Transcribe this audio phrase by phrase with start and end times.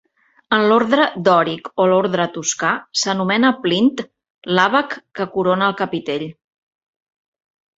[0.55, 3.93] En l'ordre dòric o l'ordre toscà, s'anomena plint
[4.59, 6.27] l'àbac que corona el capitell.